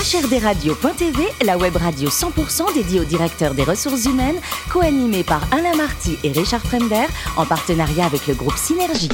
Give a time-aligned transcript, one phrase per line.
[0.00, 6.16] HRDRadio.tv, la web radio 100% dédiée aux directeurs des ressources humaines, co-animée par Alain Marty
[6.24, 7.04] et Richard Fremder,
[7.36, 9.10] en partenariat avec le groupe Synergie.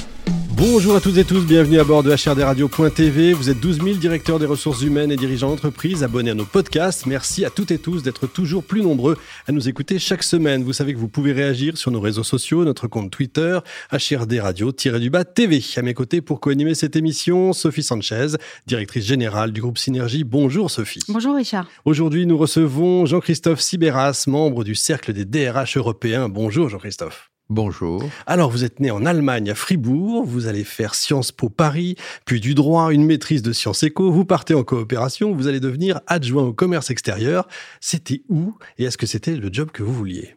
[0.57, 3.35] Bonjour à toutes et tous, bienvenue à bord de HRDRadio.tv.
[3.35, 7.05] Vous êtes 12 000 directeurs des ressources humaines et dirigeants d'entreprise abonnés à nos podcasts.
[7.05, 10.65] Merci à toutes et tous d'être toujours plus nombreux à nous écouter chaque semaine.
[10.65, 13.59] Vous savez que vous pouvez réagir sur nos réseaux sociaux, notre compte Twitter,
[13.93, 15.63] HRDRadio-du-bas TV.
[15.77, 18.29] À mes côtés pour co-animer cette émission, Sophie Sanchez,
[18.67, 20.25] directrice générale du groupe Synergie.
[20.25, 21.03] Bonjour Sophie.
[21.09, 21.69] Bonjour Richard.
[21.85, 26.31] Aujourd'hui, nous recevons Jean-Christophe Sibéras, membre du Cercle des DRH européens.
[26.31, 27.31] Bonjour Jean-Christophe.
[27.49, 28.03] Bonjour.
[28.27, 32.41] Alors, vous êtes né en Allemagne, à Fribourg, vous allez faire Sciences Po Paris, puis
[32.41, 36.43] du droit, une maîtrise de sciences éco, vous partez en coopération, vous allez devenir adjoint
[36.43, 37.47] au commerce extérieur.
[37.81, 40.35] C'était où et est-ce que c'était le job que vous vouliez?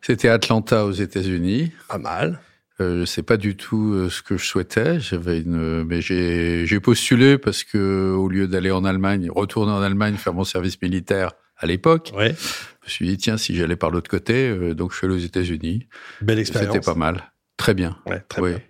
[0.00, 1.72] C'était Atlanta aux États-Unis.
[1.88, 2.40] Pas mal.
[2.80, 5.00] Euh, c'est pas du tout euh, ce que je souhaitais.
[5.00, 9.82] J'avais une, mais j'ai, j'ai postulé parce que au lieu d'aller en Allemagne, retourner en
[9.82, 12.34] Allemagne, faire mon service militaire à l'époque, Ouais.
[12.82, 15.14] Je me suis dit tiens si j'allais par l'autre côté, euh, donc je suis allé
[15.14, 15.86] aux États-Unis.
[16.22, 16.72] Belle expérience.
[16.74, 17.96] C'était pas mal, très bien.
[18.06, 18.50] Ouais, très Oui.
[18.50, 18.60] bien.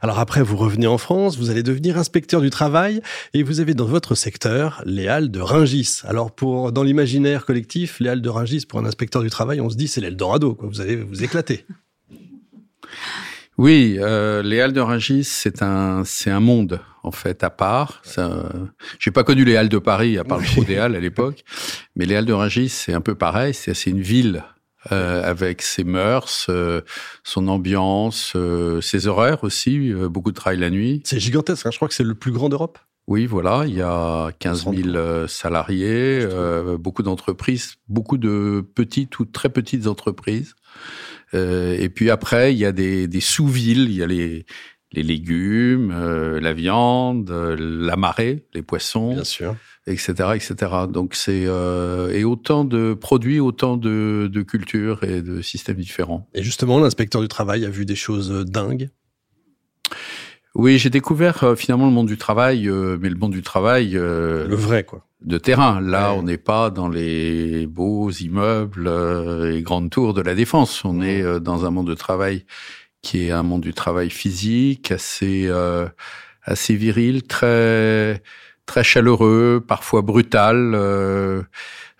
[0.00, 3.02] Alors après, vous revenez en France, vous allez devenir inspecteur du travail
[3.34, 6.00] et vous avez dans votre secteur les halles de Ringis.
[6.04, 9.68] Alors pour dans l'imaginaire collectif, les halles de Ringis pour un inspecteur du travail, on
[9.68, 10.66] se dit c'est l'Eldorado, quoi.
[10.68, 11.66] Vous allez vous éclater.
[13.58, 18.00] Oui, euh, les Halles de Rungis, c'est un, c'est un monde en fait à part.
[18.04, 18.50] Ça,
[18.98, 21.44] j'ai pas connu les Halles de Paris à part le des Halles à l'époque,
[21.94, 23.54] mais les Halles de Rungis, c'est un peu pareil.
[23.54, 24.44] C'est, c'est une ville
[24.92, 26.80] euh, avec ses mœurs, euh,
[27.24, 29.92] son ambiance, euh, ses horaires aussi.
[29.92, 31.02] beaucoup de travail la nuit.
[31.04, 31.66] C'est gigantesque.
[31.66, 31.70] hein.
[31.72, 32.78] Je crois que c'est le plus grand d'Europe.
[33.08, 36.26] Oui, voilà, il y a 15 000 euh, salariés,
[36.80, 40.54] beaucoup d'entreprises, beaucoup de petites ou très petites entreprises.
[41.32, 44.46] Et puis après, il y a des, des sous-villes, il y a les,
[44.92, 49.56] les légumes, euh, la viande, euh, la marée, les poissons, Bien sûr.
[49.86, 50.54] etc., etc.
[50.88, 56.28] Donc c'est euh, et autant de produits, autant de, de cultures et de systèmes différents.
[56.34, 58.88] Et justement, l'inspecteur du travail a vu des choses euh, dingues.
[60.54, 63.96] Oui, j'ai découvert euh, finalement le monde du travail, euh, mais le monde du travail.
[63.96, 65.04] euh, Le vrai, quoi.
[65.20, 65.80] de terrain.
[65.82, 66.18] Là, Ouais.
[66.18, 70.82] on n'est pas dans les beaux immeubles euh, et grandes tours de la défense.
[70.84, 72.46] On est euh, dans un monde de travail
[73.02, 75.88] qui est un monde du travail physique, assez euh,
[76.42, 78.22] assez viril, très
[78.66, 80.72] très chaleureux, parfois brutal.
[80.74, 81.42] Euh,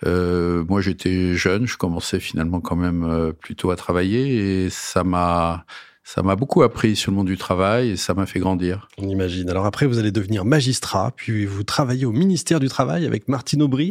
[0.04, 5.04] euh, moi, j'étais jeune, je commençais finalement quand même euh, plutôt à travailler et ça
[5.04, 5.64] m'a
[6.04, 8.88] ça m'a beaucoup appris sur le monde du travail et ça m'a fait grandir.
[8.96, 9.50] On imagine.
[9.50, 13.60] Alors après, vous allez devenir magistrat, puis vous travaillez au ministère du Travail avec Martine
[13.60, 13.90] Aubry.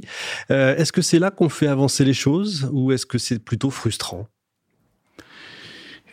[0.50, 3.70] Euh, est-ce que c'est là qu'on fait avancer les choses ou est-ce que c'est plutôt
[3.70, 4.30] frustrant?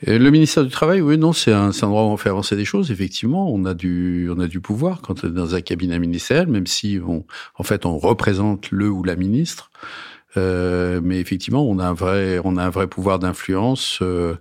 [0.04, 2.56] Et le ministère du Travail, oui, non, c'est un, un endroit où on fait avancer
[2.56, 2.90] des choses.
[2.90, 6.48] Effectivement, on a du, on a du pouvoir quand on est dans un cabinet ministériel,
[6.48, 7.24] même si on,
[7.56, 9.70] en fait, on représente le ou la ministre.
[10.36, 13.98] Euh, mais effectivement, on a un vrai, on a un vrai pouvoir d'influence.
[14.02, 14.34] euh,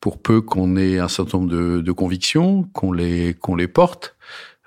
[0.00, 4.16] pour peu qu'on ait un certain nombre de, de convictions, qu'on les, qu'on les porte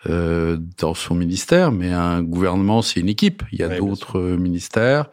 [0.08, 1.72] euh, dans son ministère.
[1.74, 3.44] Mais un gouvernement, c'est une équipe.
[3.52, 5.08] Il y a Ouais, d'autres euh, ministères.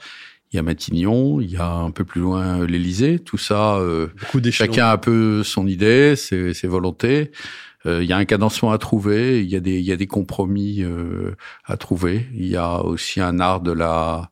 [0.53, 3.19] Il y a Matignon, il y a un peu plus loin euh, l'Élysée.
[3.19, 3.77] Tout ça.
[3.77, 4.09] euh.
[4.51, 7.31] Chacun a un peu son idée, ses, ses volontés.
[7.87, 9.97] Euh, il y a un cadencement à trouver, il y a des, il y a
[9.97, 12.27] des compromis euh, à trouver.
[12.35, 14.31] Il y a aussi un art de la,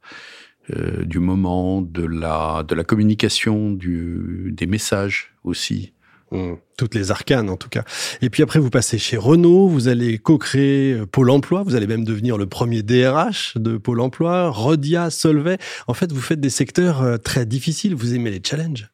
[0.76, 5.92] euh, du moment, de la, de la communication, du, des messages aussi.
[6.32, 6.54] Mmh.
[6.76, 7.82] Toutes les arcanes, en tout cas.
[8.22, 11.88] Et puis après, vous passez chez Renault, vous allez co-créer euh, Pôle emploi, vous allez
[11.88, 15.58] même devenir le premier DRH de Pôle emploi, Rodia, Solvay.
[15.88, 18.90] En fait, vous faites des secteurs euh, très difficiles, vous aimez les challenges.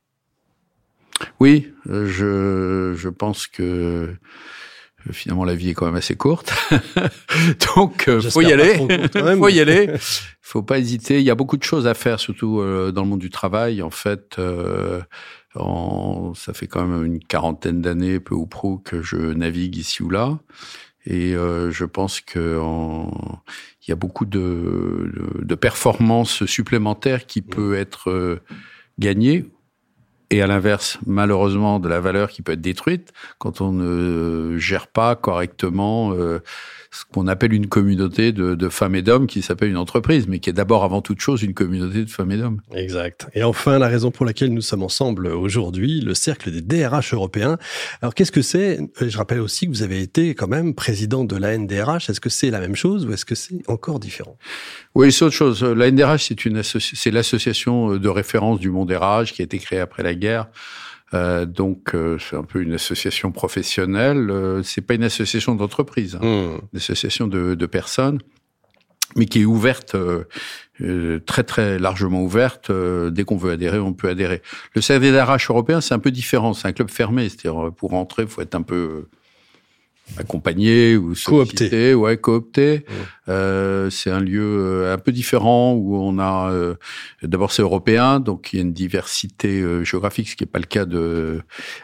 [1.41, 4.15] Oui, euh, je, je pense que
[5.13, 6.53] finalement la vie est quand même assez courte,
[7.77, 8.75] donc euh, faut y aller,
[9.39, 9.93] faut y aller,
[10.41, 11.19] faut pas hésiter.
[11.19, 13.83] Il y a beaucoup de choses à faire, surtout euh, dans le monde du travail.
[13.83, 15.01] En fait, euh,
[15.59, 20.03] en- ça fait quand même une quarantaine d'années, peu ou prou, que je navigue ici
[20.03, 20.39] ou là,
[21.07, 23.41] et euh, je pense que en-
[23.87, 24.39] il y a beaucoup de,
[25.15, 28.41] de, de performances supplémentaires qui peut être euh,
[28.99, 29.45] gagnées.
[30.31, 34.89] Et à l'inverse, malheureusement, de la valeur qui peut être détruite quand on ne gère
[34.89, 36.41] pas correctement euh,
[36.91, 40.39] ce qu'on appelle une communauté de, de femmes et d'hommes qui s'appelle une entreprise, mais
[40.39, 42.61] qui est d'abord avant toute chose une communauté de femmes et d'hommes.
[42.75, 43.27] Exact.
[43.35, 47.59] Et enfin, la raison pour laquelle nous sommes ensemble aujourd'hui, le cercle des DRH européens.
[48.03, 48.79] Alors, qu'est-ce que c'est?
[49.03, 52.11] Euh, Je rappelle aussi que vous avez été quand même président de la NDRH.
[52.11, 54.37] Est-ce que c'est la même chose ou est-ce que c'est encore différent?
[54.95, 55.63] Oui, c'est autre chose.
[55.63, 59.59] La NDRH, c'est une associ- c'est l'association de référence du monde RH qui a été
[59.59, 60.47] créée après la guerre.
[61.15, 64.31] Euh, donc, euh, c'est un peu une association professionnelle.
[64.31, 66.25] Euh, c'est pas une association d'entreprise, hein.
[66.25, 66.59] Hmm.
[66.73, 68.21] une association de, de personnes
[69.15, 69.97] mais qui est ouverte.
[71.27, 72.71] très très largement ouverte.
[72.73, 74.43] dès qu'on veut adhérer, on peut adhérer.
[74.75, 76.53] Le CDRH européen, c'est un peu différent.
[76.53, 79.07] C'est un club fermé, c'est-à-dire pour rentrer, il faut être un peu
[80.19, 81.95] accompagné ou coopté.
[81.95, 82.85] Ouais, coopté.
[83.29, 86.75] Euh, c'est un lieu euh, un peu différent où on a euh,
[87.23, 90.61] d'abord c'est européen, donc il y a une diversité euh, géographique, ce qui n'est pas
[90.61, 91.43] le cas de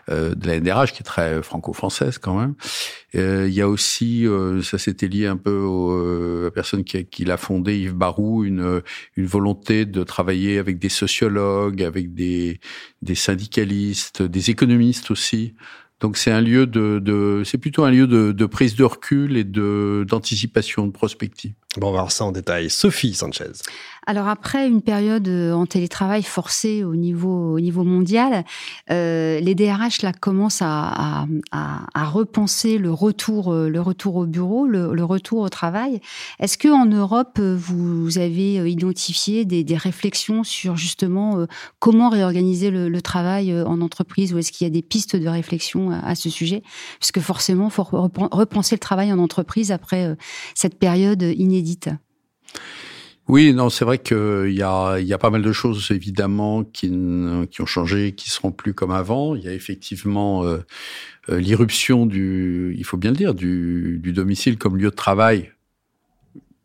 [0.08, 2.54] de la NDRH qui est très franco-française quand même.
[3.14, 4.26] il y a aussi,
[4.62, 8.44] ça s'était lié un peu au, à la personne qui, qui l'a fondé, Yves Barou,
[8.44, 8.82] une
[9.16, 12.60] une volonté de travailler avec des sociologues, avec des
[13.02, 15.54] des syndicalistes, des économistes aussi.
[16.02, 19.36] Donc c'est un lieu de, de c'est plutôt un lieu de, de, prise de recul
[19.36, 21.52] et de d'anticipation, de prospective.
[21.76, 22.70] Bon, on va voir ça en détail.
[22.70, 23.52] Sophie Sanchez.
[24.04, 28.44] Alors après une période euh, en télétravail forcé au niveau, au niveau mondial,
[28.90, 34.26] euh, les DRH là commencent à, à, à, repenser le retour, euh, le retour au
[34.26, 36.00] bureau, le, le retour au travail.
[36.40, 41.46] Est-ce que en Europe vous avez identifié des, des réflexions sur justement
[41.78, 45.28] comment réorganiser le, le travail en entreprise ou est-ce qu'il y a des pistes de
[45.28, 46.62] réflexion à, ce sujet?
[46.98, 50.16] Puisque forcément, faut repenser le travail en entreprise après
[50.54, 51.90] cette période inédite.
[53.28, 56.88] Oui, non, c'est vrai qu'il y a, y a pas mal de choses évidemment qui,
[57.50, 59.36] qui ont changé, qui seront plus comme avant.
[59.36, 60.58] Il y a effectivement euh,
[61.28, 65.52] euh, l'irruption du, il faut bien le dire, du, du domicile comme lieu de travail,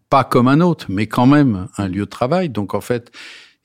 [0.09, 2.50] pas comme un autre, mais quand même un lieu de travail.
[2.50, 3.12] Donc en fait,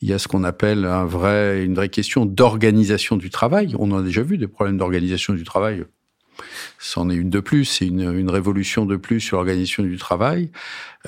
[0.03, 3.75] il y a ce qu'on appelle un vrai, une vraie question d'organisation du travail.
[3.79, 5.85] On a déjà vu des problèmes d'organisation du travail
[6.79, 10.51] c'en est une de plus, c'est une, une, révolution de plus sur l'organisation du travail.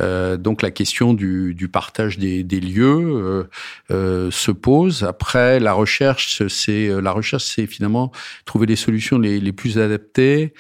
[0.00, 2.84] Euh, donc la question du, du partage des, des lieux
[3.14, 3.44] euh,
[3.90, 5.04] euh, se pose.
[5.04, 8.12] Après, la recherche, c'est la recherche, c'est finalement
[8.44, 10.52] trouver les solutions les, les plus adaptées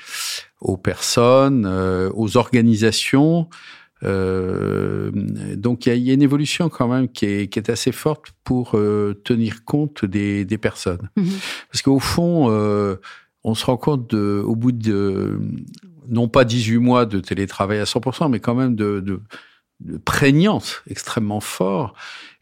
[0.64, 3.48] aux personnes, euh, aux organisations.
[4.02, 5.10] Euh,
[5.56, 7.92] donc il y a, y a, une évolution quand même qui est, qui est assez
[7.92, 11.10] forte pour euh, tenir compte des, des personnes.
[11.16, 11.24] Mmh
[11.70, 12.48] Parce qu'au fond,
[13.44, 15.38] on se rend compte de, au bout de,
[16.08, 19.20] non pas 18 mois de télétravail à 100%, mais quand même de, de,
[19.80, 21.94] de prégnance extrêmement fort.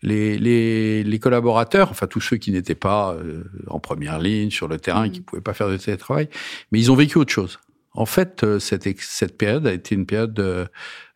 [0.02, 4.66] Les, les, les, collaborateurs, enfin tous ceux qui n'étaient pas euh, en première ligne sur
[4.66, 5.25] le terrain, qui mmh.
[5.25, 6.28] pouvaient pas faire de télétravail,
[6.70, 7.60] mais ils ont vécu autre chose.
[7.94, 10.38] En fait, euh, cette, cette période a été une période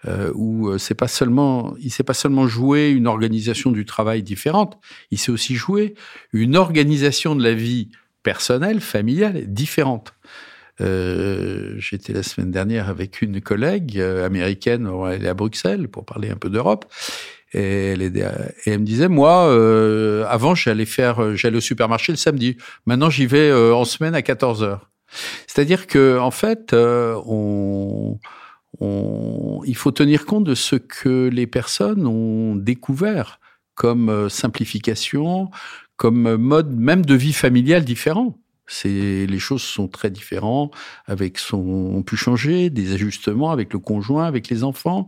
[0.05, 4.79] euh, où c'est pas seulement, il s'est pas seulement joué une organisation du travail différente,
[5.11, 5.95] il s'est aussi joué
[6.33, 7.91] une organisation de la vie
[8.27, 10.13] personnelle, familiale, différente.
[10.81, 16.05] Euh, J'étais la semaine dernière avec une collègue euh, américaine, elle est à Bruxelles pour
[16.05, 16.93] parler un peu d'Europe.
[17.55, 18.01] Et elle,
[18.81, 22.57] me disait, moi, euh, avant, j'allais faire, j'allais au supermarché le samedi.
[22.85, 24.91] Maintenant, j'y vais en semaine à 14 heures.
[25.47, 28.19] C'est-à-dire que, en fait, il
[29.77, 33.39] faut tenir compte de ce que les personnes ont découvert
[33.77, 35.49] comme simplification,
[35.97, 38.39] comme mode même de vie familiale différent.
[38.69, 40.75] C'est les choses sont très différentes,
[41.07, 45.07] avec son on pu changer des ajustements avec le conjoint, avec les enfants,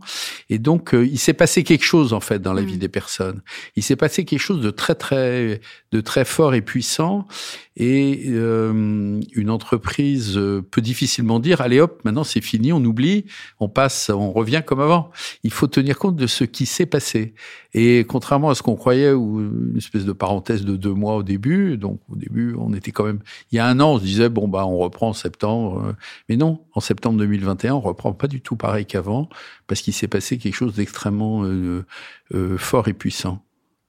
[0.49, 2.79] et donc euh, il s'est passé quelque chose en fait dans la vie mmh.
[2.79, 3.41] des personnes.
[3.75, 5.59] Il s'est passé quelque chose de très très
[5.91, 7.27] de très fort et puissant,
[7.75, 13.25] et euh, une entreprise euh, peut difficilement dire allez hop maintenant c'est fini, on oublie,
[13.59, 15.11] on passe, on revient comme avant.
[15.43, 17.33] Il faut tenir compte de ce qui s'est passé,
[17.73, 21.23] et contrairement à ce qu'on croyait ou une espèce de parenthèse de deux mois au
[21.23, 23.19] début, donc au début on était quand même
[23.51, 25.93] il y a un an, on se disait bon bah on reprend en septembre, euh,
[26.29, 29.29] mais non, en septembre 2021, on reprend pas du tout pareil qu'avant
[29.67, 31.85] parce qu'il s'est passé quelque chose d'extrêmement euh,
[32.33, 33.43] euh, fort et puissant.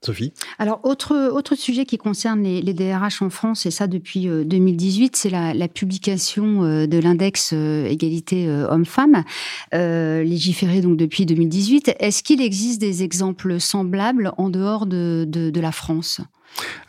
[0.04, 4.26] Sophie Alors, autre, autre sujet qui concerne les, les DRH en France, et ça depuis
[4.26, 9.24] 2018, c'est la, la, publication de l'index égalité homme-femme,
[9.74, 11.96] euh, légiféré donc depuis 2018.
[11.98, 16.20] Est-ce qu'il existe des exemples semblables en dehors de, de, de la France?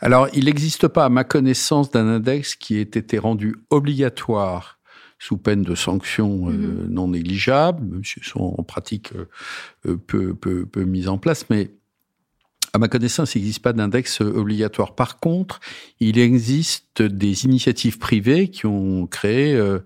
[0.00, 4.78] Alors, il n'existe pas, à ma connaissance, d'un index qui ait été rendu obligatoire
[5.18, 6.88] sous peine de sanctions euh, mm-hmm.
[6.88, 9.28] non négligeables, même si sont en pratique euh,
[9.86, 11.70] euh, peu, peu, peu mises en place, mais
[12.74, 14.94] à ma connaissance, il n'existe pas d'index obligatoire.
[14.94, 15.60] Par contre,
[16.00, 19.80] il existe des initiatives privées qui ont créé euh,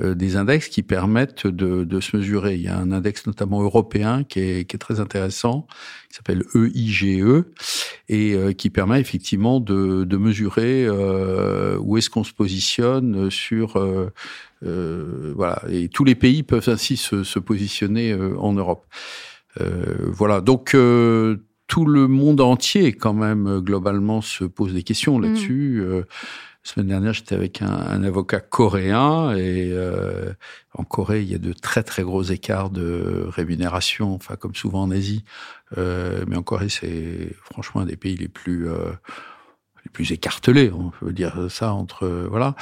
[0.00, 2.56] euh, des index qui permettent de, de, se mesurer.
[2.56, 5.68] Il y a un index notamment européen qui est, qui est très intéressant,
[6.08, 7.52] qui s'appelle EIGE, e,
[8.08, 10.90] et euh, qui permet effectivement de, de mesurer
[11.78, 13.78] où est-ce qu'on se positionne sur...
[14.60, 18.84] voilà, et tous les pays peuvent ainsi se, se positionner en Europe.
[19.58, 20.74] voilà, donc
[21.66, 25.22] tout le monde entier, quand même, globalement, se pose des questions mm.
[25.22, 25.80] là-dessus.
[25.82, 26.02] Euh,
[26.64, 30.32] La semaine dernière, j'étais avec un, un, avocat coréen et euh,
[30.74, 34.82] en Corée, il y a de très très gros écarts de rémunération, enfin comme souvent
[34.82, 35.24] en Asie.
[35.76, 38.92] Euh, mais en Corée, c'est franchement un des pays les plus euh,
[39.92, 42.54] plus écartelés, on peut dire ça entre voilà.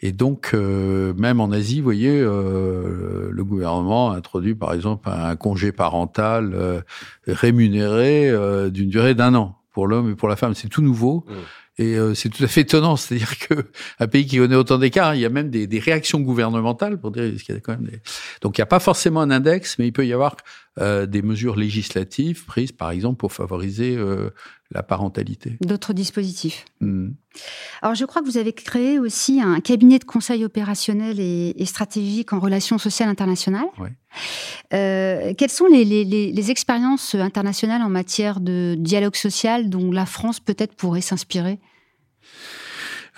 [0.00, 5.08] Et donc euh, même en Asie, vous voyez, euh, le gouvernement a introduit par exemple
[5.10, 6.80] un congé parental euh,
[7.26, 8.32] rémunéré
[8.70, 10.54] d'une durée d'un an pour l'homme et pour la femme.
[10.54, 11.24] C'est tout nouveau.
[11.28, 11.32] Mmh.
[11.78, 13.54] Et euh, c'est tout à fait étonnant, c'est-à-dire que
[14.00, 17.12] un pays qui connaît autant d'écarts, il y a même des, des, réactions gouvernementales pour
[17.12, 18.00] dire qu'il y a quand même des...
[18.42, 20.36] Donc il n'y a pas forcément un index, mais il peut y avoir
[20.80, 24.30] euh, des mesures législatives prises, par exemple, pour favoriser euh,
[24.70, 25.56] la parentalité.
[25.60, 26.66] D'autres dispositifs.
[26.80, 27.10] Mmh.
[27.80, 31.64] Alors je crois que vous avez créé aussi un cabinet de conseil opérationnel et, et
[31.64, 33.68] stratégique en relations sociales internationales.
[33.78, 33.92] Ouais.
[34.74, 40.06] Euh, quelles sont les, les, les, expériences internationales en matière de dialogue social dont la
[40.06, 41.58] France peut-être pourrait s'inspirer?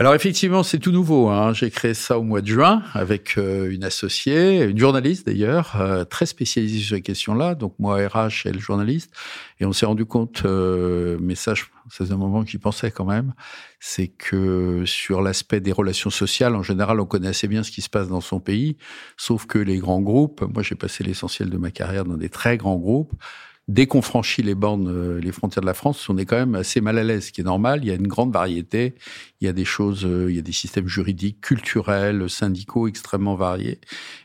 [0.01, 1.29] Alors effectivement, c'est tout nouveau.
[1.29, 1.53] Hein.
[1.53, 6.07] J'ai créé ça au mois de juin avec euh, une associée, une journaliste d'ailleurs, euh,
[6.07, 7.55] très spécialisée sur ces questions-là.
[7.55, 9.13] Donc moi, RH, elle journaliste.
[9.61, 11.53] Et on s'est rendu compte, euh, mais ça,
[11.91, 13.35] c'est un moment que j'y pensais quand même,
[13.79, 17.83] c'est que sur l'aspect des relations sociales, en général, on connaît assez bien ce qui
[17.83, 18.79] se passe dans son pays,
[19.19, 22.57] sauf que les grands groupes, moi j'ai passé l'essentiel de ma carrière dans des très
[22.57, 23.13] grands groupes,
[23.71, 26.57] dès qu'on franchit les bornes, euh, les frontières de la France, on est quand même
[26.57, 27.81] assez mal à l'aise, ce qui est normal.
[27.83, 28.95] Il y a une grande variété.
[29.41, 33.37] Il y a des choses, euh, il y a des systèmes juridiques, culturels, syndicaux extrêmement
[33.37, 33.81] variés.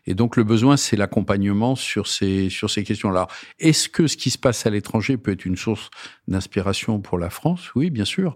[0.07, 3.27] Et donc, le besoin, c'est l'accompagnement sur ces, sur ces questions-là.
[3.59, 5.91] Est-ce que ce qui se passe à l'étranger peut être une source
[6.27, 7.73] d'inspiration pour la France?
[7.75, 8.35] Oui, bien sûr.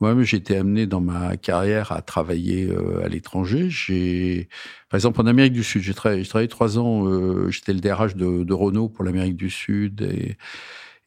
[0.00, 3.68] Moi-même, j'ai été amené dans ma carrière à travailler euh, à l'étranger.
[3.68, 4.48] J'ai,
[4.90, 7.06] par exemple, en Amérique du Sud, j'ai travaillé, travaillé trois ans.
[7.08, 10.36] Euh, j'étais le DRH de, de Renault pour l'Amérique du Sud et,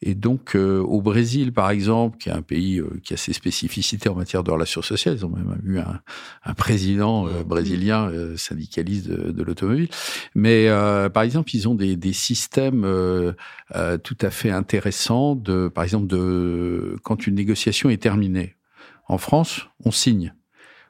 [0.02, 4.10] et donc euh, au Brésil, par exemple, qui est un pays qui a ses spécificités
[4.10, 6.02] en matière de relations sociales, ils ont même eu un,
[6.44, 9.88] un président brésilien syndicaliste de, de l'automobile.
[10.36, 10.68] Mais
[11.14, 12.82] par exemple, ils ont des, des systèmes
[14.04, 18.56] tout à fait intéressants de, par exemple, de quand une négociation est terminée.
[19.12, 20.34] En France, on signe.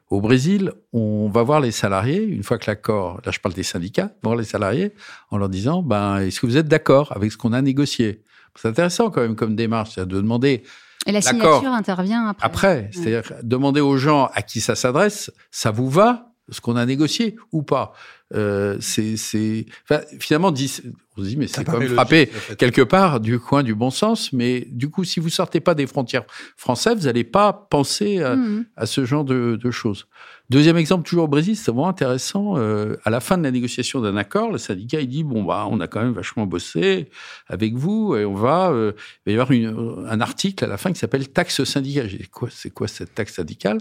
[0.08, 3.64] Au Brésil, on va voir les salariés, une fois que l'accord, là je parle des
[3.64, 4.94] syndicats, voir les salariés
[5.30, 8.22] en leur disant, ben, est-ce que vous êtes d'accord avec ce qu'on a négocié?
[8.54, 10.62] C'est intéressant quand même comme démarche, c'est de demander
[11.04, 12.46] et la signature intervient après.
[12.46, 16.86] Après, c'est-à-dire demander aux gens à qui ça s'adresse, ça vous va ce qu'on a
[16.86, 17.92] négocié ou pas?
[18.34, 23.38] Euh, C'est, enfin, finalement, on se dit mais c'est quand même frappé quelque part du
[23.38, 24.32] coin du bon sens.
[24.32, 26.24] Mais du coup, si vous sortez pas des frontières
[26.56, 28.66] françaises, vous n'allez pas penser à, mmh.
[28.76, 30.06] à ce genre de, de choses.
[30.50, 32.58] Deuxième exemple, toujours au Brésil, c'est vraiment intéressant.
[32.58, 35.66] Euh, à la fin de la négociation d'un accord, le syndicat il dit bon bah
[35.70, 37.08] on a quand même vachement bossé
[37.46, 38.92] avec vous et on va euh,
[39.24, 42.08] il va y avoir une, un article à la fin qui s'appelle taxe syndicale.
[42.08, 43.78] J'ai dit quoi c'est quoi cette taxe syndicale?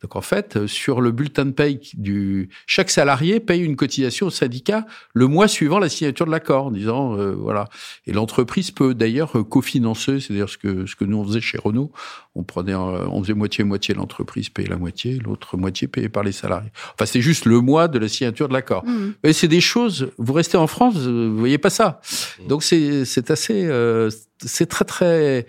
[0.00, 3.91] Donc en fait sur le bulletin de paye du chaque salarié paye une cotisation
[4.22, 7.68] au syndicat le mois suivant la signature de l'accord en disant euh, voilà
[8.06, 11.92] et l'entreprise peut d'ailleurs cofinancer, c'est-à-dire ce que ce que nous on faisait chez Renault,
[12.34, 16.32] on prenait on faisait moitié moitié l'entreprise payait la moitié, l'autre moitié payait par les
[16.32, 16.70] salariés.
[16.94, 18.84] Enfin, c'est juste le mois de la signature de l'accord.
[18.84, 19.12] Mmh.
[19.24, 20.10] Mais c'est des choses.
[20.18, 22.00] Vous restez en France, vous voyez pas ça.
[22.40, 22.46] Mmh.
[22.48, 24.10] Donc c'est c'est assez, euh,
[24.44, 25.46] c'est très très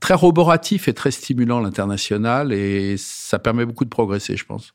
[0.00, 4.74] très roboratif et très stimulant l'international et ça permet beaucoup de progresser, je pense.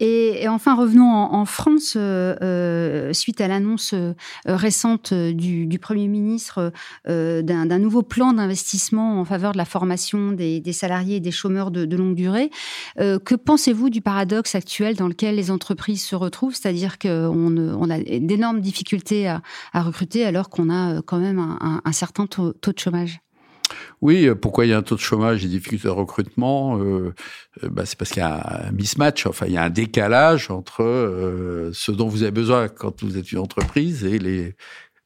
[0.00, 4.14] Et, enfin, revenons en, France, euh, euh, suite à l'annonce euh,
[4.46, 6.72] récente du, Premier ministre
[7.06, 11.96] d'un nouveau plan d'investissement en faveur de la formation des, salariés et des chômeurs de,
[11.96, 12.50] longue durée.
[12.96, 17.98] Que pensez-vous du paradoxe actuel dans lequel les entreprises se retrouvent, c'est-à-dire qu'on on a
[17.98, 19.42] d'énormes difficultés à,
[19.74, 23.23] recruter alors qu'on a quand même un, certain taux de chômage
[24.00, 26.78] oui, euh, pourquoi il y a un taux de chômage et des difficultés de recrutement
[26.78, 27.14] euh,
[27.62, 30.50] euh, bah, C'est parce qu'il y a un mismatch, enfin il y a un décalage
[30.50, 34.56] entre ce dont vous avez besoin quand vous êtes une entreprise et les,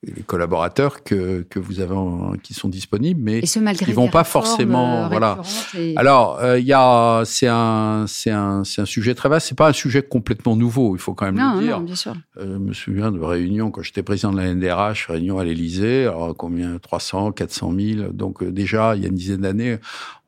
[0.04, 5.04] les collaborateurs que, que vous avez en, qui sont disponibles mais ils vont pas forcément
[5.04, 5.40] euh, voilà.
[5.76, 5.96] et...
[5.96, 9.48] alors il euh, y a c'est un c'est un c'est un sujet très vaste.
[9.48, 11.80] C'est pas un sujet complètement nouveau il faut quand même non, le dire.
[11.80, 12.14] non, bien sûr.
[12.36, 16.02] Euh, je me souviens de réunions quand j'étais président de la NDRH réunion à l'Élysée
[16.02, 16.78] alors combien?
[16.78, 19.78] 300 400 000 donc déjà il y a une dizaine d'années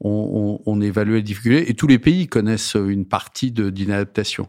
[0.00, 4.48] on, on, on évaluait les difficultés et tous les pays connaissent une partie d'inadaptation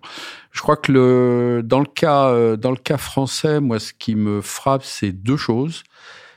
[0.52, 4.16] je crois que le, dans le cas, euh, dans le cas français, moi, ce qui
[4.16, 5.84] me frappe, c'est deux choses.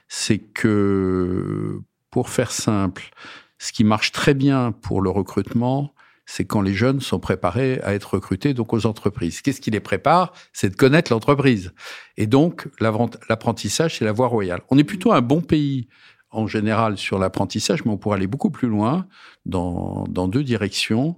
[0.08, 1.80] C'est que,
[2.10, 3.10] pour faire simple,
[3.58, 5.94] ce qui marche très bien pour le recrutement,
[6.26, 9.42] c'est quand les jeunes sont préparés à être recrutés donc aux entreprises.
[9.42, 10.32] Qu'est-ce qui les prépare?
[10.52, 11.72] C'est de connaître l'entreprise.
[12.16, 14.62] Et donc l'apprentissage, c'est la voie royale.
[14.70, 15.88] On est plutôt un bon pays
[16.34, 19.06] en général sur l'apprentissage, mais on pourrait aller beaucoup plus loin
[19.46, 21.16] dans, deux directions.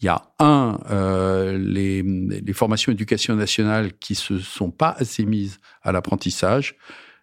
[0.00, 5.58] Il y a un, euh, les, formations éducation nationale qui se sont pas assez mises
[5.82, 6.76] à l'apprentissage.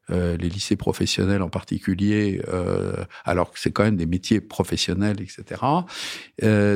[0.09, 5.21] Euh, les lycées professionnels en particulier, euh, alors que c'est quand même des métiers professionnels,
[5.21, 5.61] etc.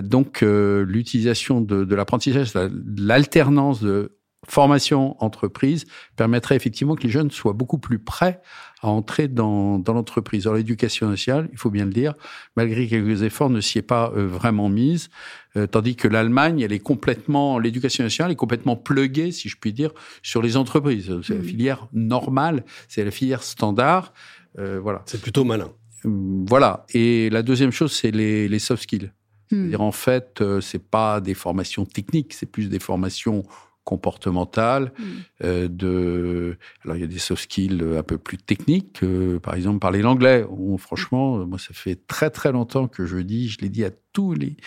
[0.01, 2.53] Donc l'utilisation de l'apprentissage,
[2.97, 5.85] l'alternance de formation entreprise
[6.15, 8.41] permettrait effectivement que les jeunes soient beaucoup plus prêts
[8.81, 10.45] à entrer dans, dans l'entreprise.
[10.45, 12.13] Alors l'éducation nationale, il faut bien le dire,
[12.55, 15.09] malgré quelques efforts, ne s'y est pas euh, vraiment mise,
[15.55, 19.73] euh, tandis que l'Allemagne, elle est complètement, l'éducation nationale est complètement pluguée, si je puis
[19.73, 21.11] dire, sur les entreprises.
[21.23, 21.43] C'est la mmh.
[21.43, 24.13] filière normale, c'est la filière standard.
[24.59, 25.01] Euh, voilà.
[25.05, 25.71] C'est plutôt malin.
[26.03, 26.85] Voilà.
[26.93, 29.11] Et la deuxième chose, c'est les, les soft skills.
[29.51, 29.55] Mmh.
[29.55, 33.43] C'est-à-dire, en fait, c'est pas des formations techniques, c'est plus des formations
[33.87, 35.03] comportementale, mm.
[35.45, 39.53] euh, de alors il y a des soft skills un peu plus techniques, euh, par
[39.55, 40.45] exemple parler l'anglais.
[40.77, 44.33] franchement, moi ça fait très très longtemps que je dis, je l'ai dit à tous
[44.33, 44.57] les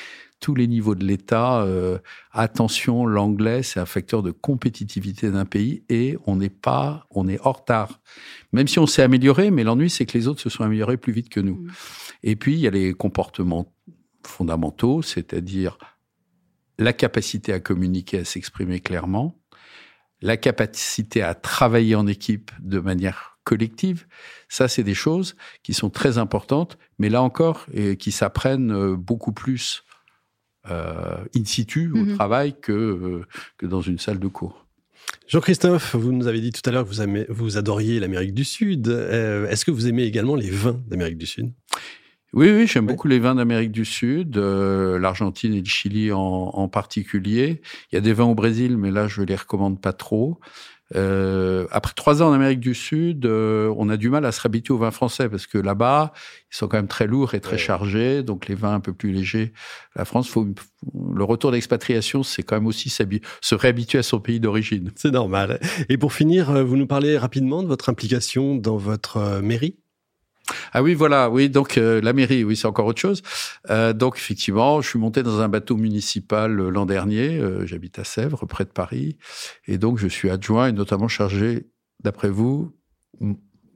[0.41, 1.99] tous les niveaux de l'État, euh,
[2.33, 7.39] attention, l'anglais c'est un facteur de compétitivité d'un pays et on n'est pas, on est
[7.43, 8.01] hors retard.
[8.55, 11.13] Même si on s'est amélioré, mais l'ennui c'est que les autres se sont améliorés plus
[11.13, 11.57] vite que nous.
[11.57, 11.71] Mm.
[12.23, 13.71] Et puis il y a les comportements
[14.25, 15.77] fondamentaux, c'est-à-dire
[16.81, 19.39] la capacité à communiquer, à s'exprimer clairement,
[20.23, 24.07] la capacité à travailler en équipe de manière collective.
[24.49, 28.97] Ça, c'est des choses qui sont très importantes, mais là encore, et qui s'apprennent euh,
[28.97, 29.85] beaucoup plus
[30.71, 32.15] euh, in situ au mhm.
[32.17, 33.27] travail que, euh,
[33.59, 34.67] que dans une salle de cours.
[35.27, 38.89] Jean-Christophe, vous nous avez dit tout à l'heure que vous, vous adoriez l'Amérique du Sud.
[38.89, 41.53] Est-ce que vous aimez également les vins d'Amérique du Sud?
[42.33, 46.19] Oui, oui, j'aime beaucoup les vins d'Amérique du Sud, euh, l'Argentine et le Chili en,
[46.19, 47.61] en, particulier.
[47.91, 50.41] Il y a des vins au Brésil, mais là, je les recommande pas trop.
[50.97, 54.41] Euh, après trois ans en Amérique du Sud, euh, on a du mal à se
[54.41, 56.13] réhabituer aux vins français parce que là-bas,
[56.53, 59.13] ils sont quand même très lourds et très chargés, donc les vins un peu plus
[59.13, 59.53] légers.
[59.95, 60.49] La France, faut,
[61.15, 64.91] le retour d'expatriation, c'est quand même aussi se réhabituer à son pays d'origine.
[64.97, 65.61] C'est normal.
[65.89, 69.77] Et pour finir, euh, vous nous parlez rapidement de votre implication dans votre mairie?
[70.73, 73.23] Ah oui, voilà, oui, donc euh, la mairie, oui, c'est encore autre chose.
[73.71, 77.99] Euh, donc effectivement, je suis monté dans un bateau municipal euh, l'an dernier, euh, j'habite
[77.99, 79.17] à Sèvres, près de Paris,
[79.67, 81.67] et donc je suis adjoint et notamment chargé,
[82.03, 82.75] d'après vous,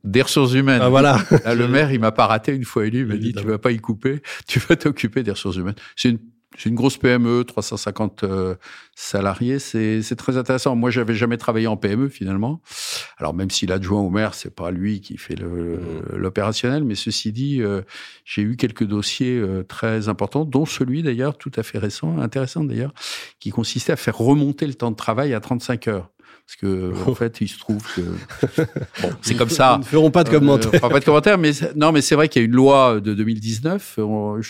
[0.05, 0.81] des ressources humaines.
[0.83, 1.19] Ah, voilà.
[1.47, 3.73] le maire, il m'a pas raté une fois élu, il m'a dit, tu vas pas
[3.73, 5.75] y couper, tu vas t'occuper des ressources humaines.
[5.97, 6.19] C'est une
[6.57, 8.55] c'est une grosse PME, 350 euh,
[8.95, 10.77] salariés, c'est très intéressant.
[10.77, 12.61] Moi, j'avais jamais travaillé en PME finalement.
[13.19, 16.17] Alors même si l'adjoint au maire, c'est pas lui qui fait mmh.
[16.17, 17.83] l'opérationnel, mais ceci dit, euh,
[18.25, 22.65] j'ai eu quelques dossiers euh, très importants, dont celui d'ailleurs tout à fait récent, intéressant
[22.65, 22.95] d'ailleurs,
[23.41, 26.11] qui consistait à faire remonter le temps de travail à 35 heures.
[26.47, 28.03] Parce que, en fait, il se trouve que.
[29.03, 29.73] Bon, c'est comme ça.
[29.79, 30.73] Nous ne ferons pas de commentaires.
[30.75, 33.15] Euh, pas de commentaires, mais non, mais c'est vrai qu'il y a une loi de
[33.15, 34.41] 2019, euh,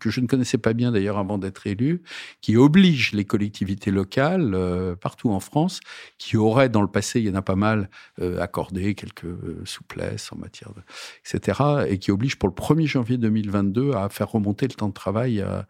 [0.00, 2.02] que je ne connaissais pas bien d'ailleurs avant d'être élu,
[2.40, 5.78] qui oblige les collectivités locales, euh, partout en France,
[6.18, 7.88] qui auraient dans le passé, il y en a pas mal,
[8.20, 9.26] euh, accordé quelques
[9.64, 10.82] souplesses en matière de.
[11.24, 14.92] etc., et qui oblige pour le 1er janvier 2022 à faire remonter le temps de
[14.92, 15.66] travail à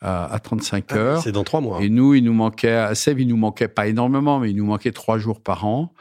[0.00, 1.22] à, 35 ah, heures.
[1.22, 1.82] C'est dans trois mois.
[1.82, 4.64] Et nous, il nous manquait, à Sèvres, il nous manquait pas énormément, mais il nous
[4.64, 5.92] manquait trois jours par an.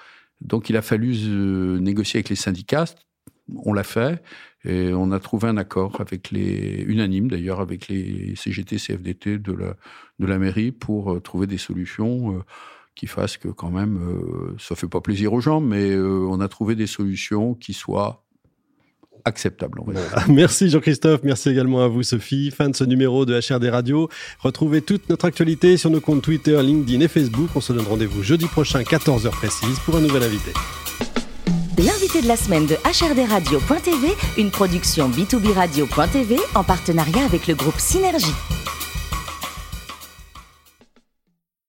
[0.41, 2.85] Donc, il a fallu euh, négocier avec les syndicats.
[3.55, 4.21] On l'a fait.
[4.65, 9.53] Et on a trouvé un accord avec les, unanime d'ailleurs, avec les CGT, CFDT de
[9.53, 9.75] la,
[10.19, 12.39] de la mairie pour euh, trouver des solutions euh,
[12.95, 16.47] qui fassent que quand même, euh, ça fait pas plaisir aux gens, mais on a
[16.49, 18.25] trouvé des solutions qui soient
[19.29, 19.81] acceptable.
[20.27, 22.51] Merci Jean-Christophe, merci également à vous Sophie.
[22.51, 24.09] Fin de ce numéro de HRD Radio.
[24.39, 27.49] Retrouvez toute notre actualité sur nos comptes Twitter, LinkedIn et Facebook.
[27.55, 30.51] On se donne rendez-vous jeudi prochain, 14h précise, pour un nouvel invité.
[31.77, 37.55] L'invité de la semaine de HRD Radio.tv, une production B2B Radio.tv en partenariat avec le
[37.55, 38.35] groupe Synergie.